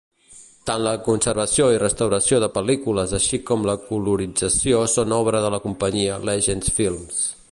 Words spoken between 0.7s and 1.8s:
la conservació